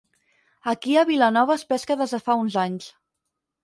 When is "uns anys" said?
2.45-2.95